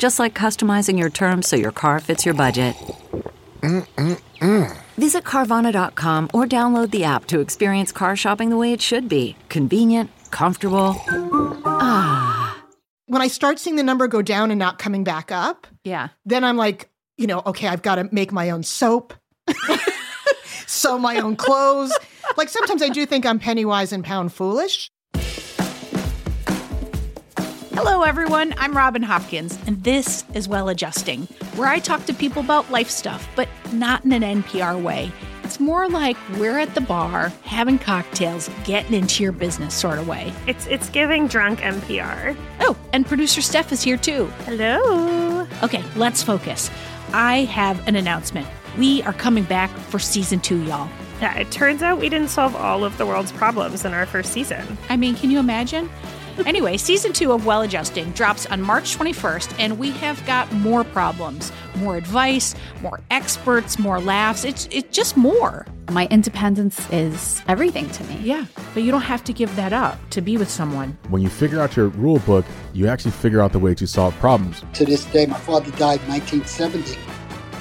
[0.00, 2.74] Just like customizing your terms so your car fits your budget.
[3.60, 4.74] Mm-mm-mm.
[4.96, 9.36] Visit Carvana.com or download the app to experience car shopping the way it should be
[9.50, 10.96] convenient, comfortable.
[11.66, 12.56] Ah.
[13.08, 16.08] When I start seeing the number go down and not coming back up, Yeah.
[16.24, 19.12] then I'm like, you know, okay, I've got to make my own soap,
[20.66, 21.92] sew my own clothes.
[22.38, 24.90] Like sometimes I do think I'm penny wise and pound foolish.
[27.82, 28.54] Hello, everyone.
[28.58, 31.22] I'm Robin Hopkins, and this is Well Adjusting,
[31.56, 35.10] where I talk to people about life stuff, but not in an NPR way.
[35.44, 40.06] It's more like we're at the bar, having cocktails, getting into your business sort of
[40.06, 40.30] way.
[40.46, 42.36] It's it's giving drunk NPR.
[42.60, 44.26] Oh, and producer Steph is here too.
[44.44, 45.46] Hello.
[45.62, 46.70] Okay, let's focus.
[47.14, 48.46] I have an announcement.
[48.76, 50.90] We are coming back for season two, y'all.
[51.20, 54.32] Yeah, it turns out we didn't solve all of the world's problems in our first
[54.32, 54.78] season.
[54.88, 55.90] I mean, can you imagine?
[56.46, 60.84] Anyway, season two of Well Adjusting drops on March 21st, and we have got more
[60.84, 64.44] problems, more advice, more experts, more laughs.
[64.44, 65.66] It's it's just more.
[65.90, 68.16] My independence is everything to me.
[68.22, 70.96] Yeah, but you don't have to give that up to be with someone.
[71.10, 74.14] When you figure out your rule book, you actually figure out the way to solve
[74.14, 74.62] problems.
[74.74, 76.98] To this day, my father died in 1970.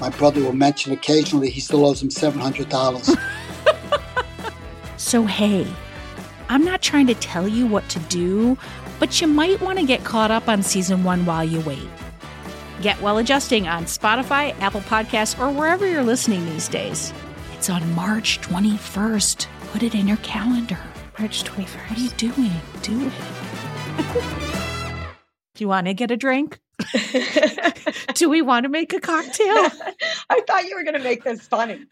[0.00, 3.18] My brother will mention occasionally he still owes him $700.
[5.08, 5.66] So, hey,
[6.50, 8.58] I'm not trying to tell you what to do,
[8.98, 11.88] but you might want to get caught up on season one while you wait.
[12.82, 17.14] Get Well Adjusting on Spotify, Apple Podcasts, or wherever you're listening these days.
[17.54, 19.46] It's on March 21st.
[19.72, 20.78] Put it in your calendar.
[21.18, 21.88] March 21st.
[21.88, 22.52] What are you doing?
[22.82, 23.12] Do it.
[25.54, 26.60] Do you want to get a drink?
[28.14, 29.70] Do we want to make a cocktail?
[30.28, 31.86] I thought you were going to make this funny.